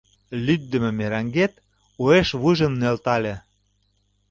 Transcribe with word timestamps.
Лӱддымӧ 0.45 0.91
мераҥет 0.97 1.53
уэш 2.01 2.29
вуйжым 2.41 2.73
нӧлтале. 2.81 3.35